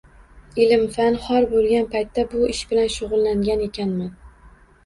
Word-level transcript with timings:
Ilm-fan 0.63 1.17
xor 1.25 1.45
boʻlgan 1.51 1.85
paytda 1.97 2.25
bu 2.33 2.41
ish 2.55 2.63
bilan 2.73 2.91
shugʻullangan 2.97 3.63
ekanman. 3.71 4.13